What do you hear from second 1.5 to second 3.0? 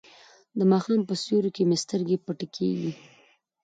کې مې سترګې پټې کیږي.